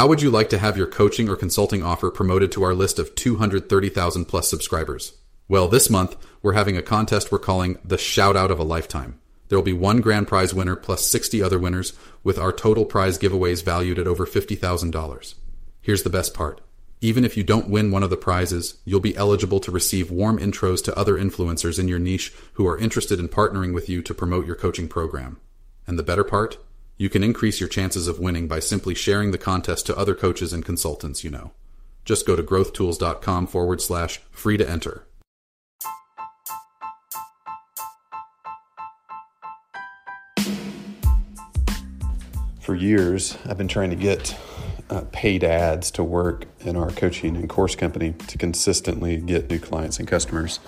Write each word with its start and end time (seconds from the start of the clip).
How 0.00 0.06
would 0.06 0.22
you 0.22 0.30
like 0.30 0.48
to 0.48 0.58
have 0.58 0.78
your 0.78 0.86
coaching 0.86 1.28
or 1.28 1.36
consulting 1.36 1.82
offer 1.82 2.10
promoted 2.10 2.50
to 2.52 2.62
our 2.62 2.72
list 2.72 2.98
of 2.98 3.14
230,000 3.14 4.24
plus 4.24 4.48
subscribers? 4.48 5.12
Well, 5.46 5.68
this 5.68 5.90
month, 5.90 6.16
we're 6.40 6.54
having 6.54 6.74
a 6.78 6.82
contest 6.82 7.30
we're 7.30 7.38
calling 7.38 7.78
the 7.84 7.98
Shout 7.98 8.34
Out 8.34 8.50
of 8.50 8.58
a 8.58 8.62
Lifetime. 8.62 9.20
There 9.48 9.58
will 9.58 9.62
be 9.62 9.74
one 9.74 10.00
grand 10.00 10.26
prize 10.26 10.54
winner 10.54 10.74
plus 10.74 11.04
60 11.04 11.42
other 11.42 11.58
winners, 11.58 11.92
with 12.24 12.38
our 12.38 12.50
total 12.50 12.86
prize 12.86 13.18
giveaways 13.18 13.62
valued 13.62 13.98
at 13.98 14.06
over 14.06 14.24
$50,000. 14.24 15.34
Here's 15.82 16.02
the 16.02 16.08
best 16.08 16.32
part. 16.32 16.62
Even 17.02 17.22
if 17.22 17.36
you 17.36 17.44
don't 17.44 17.68
win 17.68 17.90
one 17.90 18.02
of 18.02 18.08
the 18.08 18.16
prizes, 18.16 18.78
you'll 18.86 19.00
be 19.00 19.16
eligible 19.18 19.60
to 19.60 19.70
receive 19.70 20.10
warm 20.10 20.38
intros 20.38 20.82
to 20.84 20.98
other 20.98 21.18
influencers 21.18 21.78
in 21.78 21.88
your 21.88 21.98
niche 21.98 22.32
who 22.54 22.66
are 22.66 22.78
interested 22.78 23.20
in 23.20 23.28
partnering 23.28 23.74
with 23.74 23.90
you 23.90 24.00
to 24.00 24.14
promote 24.14 24.46
your 24.46 24.56
coaching 24.56 24.88
program. 24.88 25.38
And 25.86 25.98
the 25.98 26.02
better 26.02 26.24
part? 26.24 26.56
You 27.00 27.08
can 27.08 27.24
increase 27.24 27.60
your 27.60 27.68
chances 27.70 28.08
of 28.08 28.18
winning 28.18 28.46
by 28.46 28.60
simply 28.60 28.94
sharing 28.94 29.30
the 29.30 29.38
contest 29.38 29.86
to 29.86 29.96
other 29.96 30.14
coaches 30.14 30.52
and 30.52 30.62
consultants 30.62 31.24
you 31.24 31.30
know. 31.30 31.52
Just 32.04 32.26
go 32.26 32.36
to 32.36 32.42
growthtools.com 32.42 33.46
forward 33.46 33.80
slash 33.80 34.20
free 34.30 34.58
to 34.58 34.68
enter. 34.68 35.06
For 42.60 42.74
years, 42.74 43.38
I've 43.46 43.56
been 43.56 43.66
trying 43.66 43.88
to 43.88 43.96
get 43.96 44.38
uh, 44.90 45.04
paid 45.10 45.42
ads 45.42 45.90
to 45.92 46.04
work 46.04 46.44
in 46.60 46.76
our 46.76 46.90
coaching 46.90 47.34
and 47.34 47.48
course 47.48 47.74
company 47.74 48.12
to 48.28 48.36
consistently 48.36 49.16
get 49.16 49.48
new 49.48 49.58
clients 49.58 49.98
and 49.98 50.06
customers. 50.06 50.60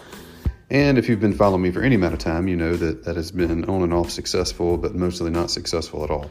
And 0.72 0.96
if 0.96 1.06
you've 1.06 1.20
been 1.20 1.34
following 1.34 1.60
me 1.60 1.70
for 1.70 1.82
any 1.82 1.96
amount 1.96 2.14
of 2.14 2.18
time, 2.18 2.48
you 2.48 2.56
know 2.56 2.74
that 2.76 3.04
that 3.04 3.14
has 3.14 3.30
been 3.30 3.66
on 3.66 3.82
and 3.82 3.92
off 3.92 4.10
successful, 4.10 4.78
but 4.78 4.94
mostly 4.94 5.30
not 5.30 5.50
successful 5.50 6.02
at 6.02 6.10
all. 6.10 6.30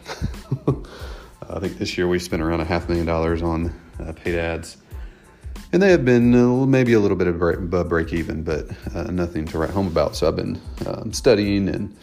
I 1.48 1.60
think 1.60 1.78
this 1.78 1.96
year 1.96 2.08
we've 2.08 2.24
spent 2.24 2.42
around 2.42 2.60
a 2.60 2.66
half 2.66 2.90
million 2.90 3.06
dollars 3.06 3.44
on 3.44 3.72
uh, 4.00 4.14
paid 4.14 4.40
ads. 4.40 4.78
And 5.72 5.80
they 5.80 5.92
have 5.92 6.04
been 6.04 6.34
uh, 6.34 6.66
maybe 6.66 6.94
a 6.94 7.00
little 7.00 7.18
bit 7.18 7.28
of 7.28 7.38
break, 7.38 7.60
break 7.88 8.14
even, 8.14 8.42
but 8.42 8.66
uh, 8.96 9.12
nothing 9.12 9.46
to 9.46 9.60
write 9.60 9.70
home 9.70 9.86
about. 9.86 10.16
So 10.16 10.28
I've 10.28 10.36
been 10.36 10.60
um, 10.88 11.14
studying 11.14 11.70
and 11.70 11.96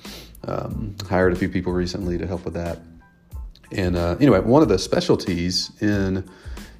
um, 0.45 0.95
hired 1.08 1.33
a 1.33 1.36
few 1.36 1.48
people 1.48 1.73
recently 1.73 2.19
to 2.19 2.27
help 2.28 2.45
with 2.45 2.55
that. 2.55 2.78
And 3.73 3.97
uh, 3.97 4.14
anyway, 4.20 4.39
one 4.39 4.62
of 4.62 4.69
the 4.69 4.78
specialties 4.78 5.73
in 5.80 6.25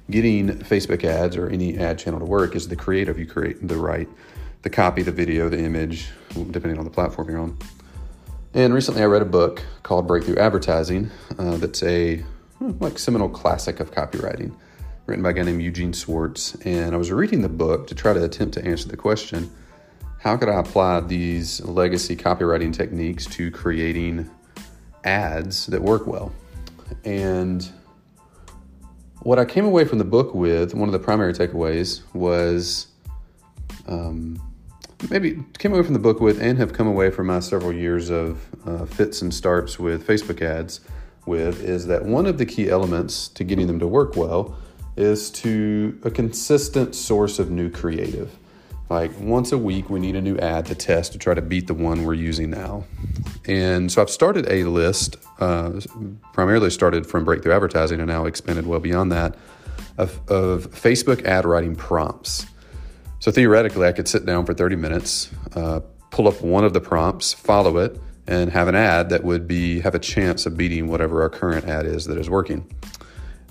getting 0.09 0.47
Facebook 0.59 1.03
ads 1.03 1.35
or 1.35 1.49
any 1.49 1.77
ad 1.77 1.99
channel 1.99 2.19
to 2.19 2.25
work 2.25 2.55
is 2.55 2.69
the 2.69 2.77
creative 2.77 3.19
you 3.19 3.25
create, 3.25 3.67
the 3.67 3.75
right, 3.75 4.07
the 4.61 4.69
copy, 4.69 5.01
the 5.01 5.11
video, 5.11 5.49
the 5.49 5.59
image, 5.59 6.09
depending 6.51 6.77
on 6.77 6.85
the 6.85 6.91
platform 6.91 7.29
you're 7.29 7.39
on. 7.39 7.57
And 8.53 8.73
recently 8.73 9.01
I 9.01 9.05
read 9.05 9.21
a 9.21 9.25
book 9.25 9.63
called 9.83 10.07
Breakthrough 10.07 10.37
Advertising 10.37 11.11
uh, 11.37 11.57
that's 11.57 11.83
a 11.83 12.17
hmm, 12.57 12.71
like 12.79 12.97
seminal 12.99 13.29
classic 13.29 13.79
of 13.79 13.91
copywriting 13.91 14.53
written 15.05 15.23
by 15.23 15.31
a 15.31 15.33
guy 15.33 15.43
named 15.43 15.61
Eugene 15.61 15.93
Schwartz. 15.93 16.55
And 16.65 16.93
I 16.93 16.97
was 16.97 17.11
reading 17.11 17.41
the 17.41 17.49
book 17.49 17.87
to 17.87 17.95
try 17.95 18.13
to 18.13 18.23
attempt 18.23 18.53
to 18.55 18.65
answer 18.65 18.87
the 18.87 18.97
question 18.97 19.51
how 20.19 20.35
could 20.35 20.49
I 20.49 20.59
apply 20.59 20.99
these 21.01 21.61
legacy 21.61 22.15
copywriting 22.15 22.73
techniques 22.73 23.25
to 23.27 23.49
creating 23.51 24.29
ads 25.05 25.67
that 25.67 25.81
work 25.81 26.07
well? 26.07 26.33
And 27.05 27.67
what 29.21 29.39
I 29.39 29.45
came 29.45 29.63
away 29.63 29.85
from 29.85 29.97
the 29.97 30.03
book 30.03 30.35
with, 30.35 30.73
one 30.73 30.89
of 30.89 30.93
the 30.93 30.99
primary 30.99 31.31
takeaways 31.31 32.01
was 32.13 32.87
um, 33.87 34.41
maybe 35.09 35.43
came 35.57 35.73
away 35.73 35.83
from 35.83 35.93
the 35.93 35.99
book 35.99 36.19
with, 36.19 36.41
and 36.41 36.57
have 36.57 36.73
come 36.73 36.87
away 36.87 37.09
from 37.09 37.27
my 37.27 37.39
several 37.39 37.73
years 37.73 38.09
of 38.09 38.45
uh, 38.67 38.85
fits 38.85 39.21
and 39.21 39.33
starts 39.33 39.79
with 39.79 40.05
Facebook 40.05 40.41
ads 40.41 40.81
with, 41.25 41.63
is 41.63 41.87
that 41.87 42.03
one 42.05 42.25
of 42.25 42.37
the 42.37 42.45
key 42.45 42.69
elements 42.69 43.27
to 43.29 43.43
getting 43.43 43.67
them 43.67 43.79
to 43.79 43.87
work 43.87 44.15
well 44.15 44.57
is 44.97 45.31
to 45.31 45.97
a 46.03 46.11
consistent 46.11 46.95
source 46.95 47.39
of 47.39 47.49
new 47.49 47.69
creative. 47.69 48.35
Like 48.89 49.17
once 49.19 49.51
a 49.51 49.57
week, 49.57 49.89
we 49.89 49.99
need 49.99 50.15
a 50.15 50.21
new 50.21 50.37
ad 50.39 50.65
to 50.65 50.75
test 50.75 51.11
to 51.13 51.19
try 51.19 51.35
to 51.35 51.41
beat 51.41 51.67
the 51.67 51.75
one 51.75 52.03
we're 52.03 52.15
using 52.15 52.49
now. 52.49 52.85
And 53.47 53.91
so 53.91 54.01
I've 54.01 54.09
started 54.09 54.49
a 54.49 54.63
list, 54.63 55.15
uh, 55.39 55.79
primarily 56.33 56.71
started 56.71 57.05
from 57.05 57.23
breakthrough 57.23 57.53
advertising 57.53 57.99
and 57.99 58.09
now 58.09 58.25
expanded 58.25 58.65
well 58.65 58.79
beyond 58.79 59.11
that, 59.11 59.37
of, 59.97 60.19
of 60.27 60.71
Facebook 60.71 61.23
ad 61.23 61.45
writing 61.45 61.75
prompts. 61.75 62.47
So 63.19 63.31
theoretically, 63.31 63.87
I 63.87 63.91
could 63.91 64.07
sit 64.07 64.25
down 64.25 64.45
for 64.45 64.53
30 64.53 64.77
minutes, 64.77 65.29
uh, 65.53 65.81
pull 66.09 66.27
up 66.27 66.41
one 66.41 66.63
of 66.63 66.73
the 66.73 66.79
prompts, 66.79 67.33
follow 67.33 67.77
it, 67.77 67.99
and 68.27 68.49
have 68.51 68.67
an 68.67 68.75
ad 68.75 69.09
that 69.09 69.23
would 69.23 69.47
be 69.47 69.81
have 69.81 69.95
a 69.95 69.99
chance 69.99 70.45
of 70.45 70.55
beating 70.55 70.87
whatever 70.87 71.21
our 71.21 71.29
current 71.29 71.65
ad 71.65 71.85
is 71.85 72.05
that 72.05 72.17
is 72.17 72.29
working. 72.29 72.65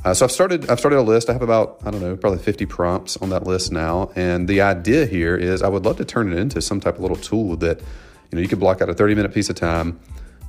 Uh, 0.04 0.14
so 0.14 0.24
I've 0.24 0.32
started 0.32 0.70
I've 0.70 0.78
started 0.78 0.98
a 0.98 1.02
list. 1.02 1.28
I 1.28 1.32
have 1.32 1.42
about 1.42 1.80
I 1.84 1.90
don't 1.90 2.00
know 2.00 2.16
probably 2.16 2.38
50 2.38 2.64
prompts 2.66 3.16
on 3.18 3.30
that 3.30 3.46
list 3.46 3.72
now, 3.72 4.10
and 4.14 4.48
the 4.48 4.60
idea 4.60 5.04
here 5.04 5.36
is 5.36 5.62
I 5.62 5.68
would 5.68 5.84
love 5.84 5.96
to 5.96 6.04
turn 6.04 6.32
it 6.32 6.38
into 6.38 6.62
some 6.62 6.80
type 6.80 6.94
of 6.94 7.00
little 7.00 7.16
tool 7.16 7.56
that 7.56 7.80
you 7.80 8.36
know 8.36 8.40
you 8.40 8.48
could 8.48 8.60
block 8.60 8.80
out 8.80 8.88
a 8.88 8.94
30 8.94 9.16
minute 9.16 9.34
piece 9.34 9.50
of 9.50 9.56
time, 9.56 10.00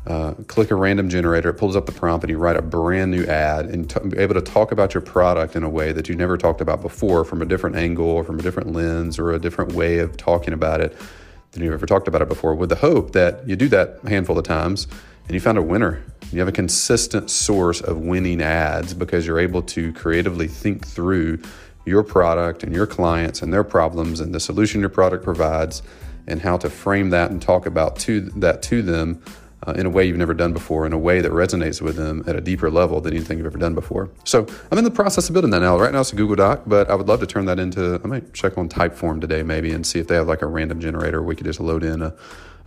uh, 0.10 0.34
click 0.48 0.72
a 0.72 0.76
random 0.76 1.08
generator, 1.08 1.50
it 1.50 1.54
pulls 1.54 1.76
up 1.76 1.86
the 1.86 1.92
prompt, 1.92 2.24
and 2.24 2.32
you 2.32 2.38
write 2.40 2.58
a 2.58 2.64
brand 2.64 3.12
new 3.12 3.24
ad 3.26 3.68
and 3.68 3.88
t- 3.88 4.00
be 4.10 4.18
able 4.18 4.34
to 4.34 4.42
talk 4.42 4.72
about 4.72 4.96
your 4.96 5.02
product 5.02 5.56
in 5.56 5.62
a 5.62 5.70
way 5.70 5.92
that 5.92 6.10
you 6.10 6.16
never 6.16 6.36
talked 6.36 6.62
about 6.62 6.82
before, 6.82 7.24
from 7.24 7.44
a 7.44 7.46
different 7.46 7.76
angle 7.76 8.08
or 8.08 8.24
from 8.24 8.40
a 8.40 8.42
different 8.42 8.74
lens 8.74 9.20
or 9.20 9.32
a 9.32 9.38
different 9.38 9.74
way 9.74 10.00
of 10.00 10.18
talking 10.18 10.52
about 10.52 10.82
it 10.82 10.98
than 11.52 11.64
you've 11.64 11.74
ever 11.74 11.86
talked 11.86 12.08
about 12.08 12.24
it 12.24 12.28
before. 12.28 12.56
With 12.56 12.70
the 12.70 12.76
hope 12.76 13.12
that 13.12 13.48
you 13.48 13.56
do 13.56 13.68
that 13.70 14.00
a 14.04 14.10
handful 14.10 14.36
of 14.38 14.46
times 14.46 14.88
and 15.28 15.36
you 15.36 15.40
found 15.40 15.60
a 15.60 15.62
winner. 15.62 16.04
You 16.32 16.40
have 16.40 16.48
a 16.48 16.54
consistent 16.54 17.30
source 17.30 17.80
of 17.80 17.98
winning 17.98 18.42
ads 18.42 18.96
because 18.96 19.28
you're 19.28 19.40
able 19.40 19.62
to 19.64 19.94
creatively 19.94 20.48
think 20.48 20.88
through 20.88 21.40
your 21.86 22.02
product 22.02 22.64
and 22.64 22.74
your 22.74 22.88
clients 22.88 23.44
and 23.44 23.54
their 23.54 23.64
problems 23.64 24.20
and 24.20 24.34
the 24.34 24.40
solution 24.40 24.82
your 24.82 24.90
product 24.90 25.24
provides 25.24 25.84
and 26.26 26.42
how 26.42 26.58
to 26.58 26.70
frame 26.70 27.12
that 27.12 27.30
and 27.30 27.44
talk 27.44 27.68
about 27.68 27.98
to 27.98 28.22
that 28.22 28.64
to 28.64 28.82
them 28.82 29.22
uh, 29.70 29.74
in 29.74 29.86
a 29.86 29.90
way 29.90 30.06
you've 30.06 30.18
never 30.18 30.34
done 30.34 30.54
before, 30.54 30.86
in 30.86 30.94
a 30.94 30.98
way 30.98 31.22
that 31.22 31.32
resonates 31.32 31.82
with 31.82 31.96
them 31.96 32.24
at 32.28 32.36
a 32.36 32.42
deeper 32.42 32.70
level 32.70 33.02
than 33.02 33.14
anything 33.14 33.38
you've 33.38 33.48
ever 33.48 33.58
done 33.58 33.76
before. 33.76 34.10
So 34.24 34.46
I'm 34.72 34.78
in 34.78 34.84
the 34.84 34.92
process 34.92 35.30
of 35.30 35.34
building 35.34 35.52
that 35.52 35.62
now. 35.62 35.78
Right 35.78 35.92
now 35.92 36.02
it's 36.02 36.14
a 36.14 36.16
Google 36.16 36.36
Doc, 36.36 36.64
but 36.66 36.90
I 36.90 36.96
would 36.96 37.08
love 37.08 37.20
to 37.20 37.28
turn 37.28 37.46
that 37.46 37.60
into. 37.60 38.02
I 38.04 38.08
might 38.08 38.34
check 38.34 38.58
on 38.58 38.70
Typeform 38.70 39.22
today 39.22 39.44
maybe 39.44 39.72
and 39.72 39.86
see 39.86 40.00
if 40.00 40.08
they 40.08 40.16
have 40.16 40.28
like 40.28 40.42
a 40.42 40.48
random 40.48 40.80
generator. 40.80 41.22
We 41.22 41.36
could 41.36 41.46
just 41.46 41.60
load 41.60 41.84
in 41.84 42.02
a 42.02 42.14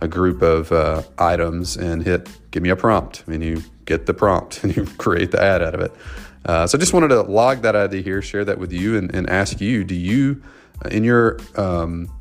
a 0.03 0.07
group 0.07 0.41
of 0.41 0.69
uh, 0.71 1.01
items 1.17 1.77
and 1.77 2.03
hit 2.03 2.29
give 2.51 2.61
me 2.61 2.69
a 2.69 2.75
prompt 2.75 3.23
and 3.27 3.41
you 3.41 3.63
get 3.85 4.05
the 4.05 4.13
prompt 4.13 4.61
and 4.63 4.75
you 4.75 4.85
create 4.97 5.31
the 5.31 5.41
ad 5.41 5.61
out 5.61 5.73
of 5.73 5.79
it 5.79 5.93
uh, 6.45 6.67
so 6.67 6.77
I 6.77 6.79
just 6.79 6.93
wanted 6.93 7.07
to 7.09 7.21
log 7.21 7.61
that 7.61 7.75
idea 7.75 8.01
here 8.01 8.21
share 8.21 8.43
that 8.43 8.59
with 8.59 8.73
you 8.73 8.97
and, 8.97 9.15
and 9.15 9.29
ask 9.29 9.61
you 9.61 9.85
do 9.85 9.95
you 9.95 10.43
uh, 10.83 10.89
in 10.89 11.05
your 11.05 11.39
um, 11.55 12.11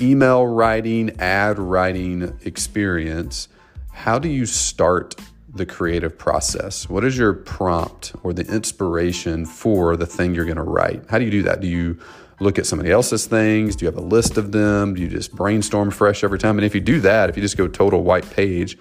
email 0.00 0.44
writing 0.44 1.20
ad 1.20 1.58
writing 1.58 2.36
experience 2.44 3.48
how 3.92 4.18
do 4.18 4.28
you 4.28 4.46
start 4.46 5.14
the 5.52 5.66
creative 5.66 6.16
process 6.16 6.88
what 6.88 7.04
is 7.04 7.18
your 7.18 7.32
prompt 7.32 8.12
or 8.22 8.32
the 8.32 8.46
inspiration 8.46 9.44
for 9.44 9.96
the 9.96 10.06
thing 10.06 10.34
you're 10.34 10.44
going 10.44 10.56
to 10.56 10.62
write 10.62 11.02
how 11.08 11.18
do 11.18 11.24
you 11.24 11.30
do 11.30 11.42
that 11.42 11.60
do 11.60 11.66
you 11.66 11.98
look 12.40 12.58
at 12.58 12.66
somebody 12.66 12.90
else's 12.90 13.26
things? 13.26 13.76
Do 13.76 13.84
you 13.84 13.90
have 13.90 14.02
a 14.02 14.06
list 14.06 14.36
of 14.36 14.50
them? 14.50 14.94
Do 14.94 15.02
you 15.02 15.08
just 15.08 15.34
brainstorm 15.34 15.90
fresh 15.90 16.24
every 16.24 16.38
time? 16.38 16.58
And 16.58 16.64
if 16.64 16.74
you 16.74 16.80
do 16.80 17.00
that, 17.00 17.30
if 17.30 17.36
you 17.36 17.42
just 17.42 17.56
go 17.56 17.68
total 17.68 18.02
white 18.02 18.28
page 18.30 18.78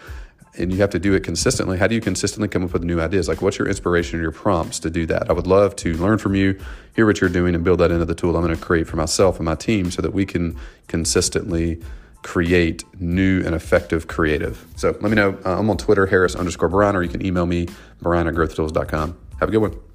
and 0.57 0.71
you 0.71 0.79
have 0.79 0.89
to 0.91 0.99
do 0.99 1.13
it 1.13 1.23
consistently, 1.23 1.77
how 1.77 1.87
do 1.87 1.93
you 1.93 2.01
consistently 2.01 2.47
come 2.47 2.63
up 2.63 2.73
with 2.73 2.83
new 2.83 2.99
ideas? 2.99 3.27
Like, 3.27 3.41
what's 3.41 3.59
your 3.59 3.67
inspiration 3.67 4.19
or 4.19 4.23
your 4.23 4.31
prompts 4.31 4.79
to 4.79 4.89
do 4.89 5.05
that? 5.07 5.29
I 5.29 5.33
would 5.33 5.45
love 5.45 5.75
to 5.77 5.93
learn 5.95 6.17
from 6.17 6.35
you, 6.35 6.57
hear 6.95 7.05
what 7.05 7.21
you're 7.21 7.29
doing, 7.29 7.53
and 7.53 7.63
build 7.63 7.79
that 7.79 7.91
into 7.91 8.05
the 8.05 8.15
tool 8.15 8.35
I'm 8.35 8.43
going 8.43 8.55
to 8.55 8.61
create 8.61 8.87
for 8.87 8.95
myself 8.95 9.37
and 9.37 9.45
my 9.45 9.55
team 9.55 9.91
so 9.91 10.01
that 10.01 10.13
we 10.13 10.25
can 10.25 10.57
consistently 10.87 11.81
create 12.21 12.83
new 12.99 13.43
and 13.45 13.55
effective 13.55 14.07
creative. 14.07 14.65
So 14.75 14.89
let 14.89 15.03
me 15.03 15.15
know. 15.15 15.37
Uh, 15.45 15.59
I'm 15.59 15.69
on 15.69 15.77
Twitter, 15.77 16.05
Harris 16.05 16.35
underscore 16.35 16.69
Brian, 16.69 16.95
or 16.95 17.03
you 17.03 17.09
can 17.09 17.25
email 17.25 17.45
me, 17.45 17.67
Brian 18.01 18.27
at. 18.27 19.15
Have 19.39 19.49
a 19.49 19.51
good 19.51 19.59
one. 19.59 19.88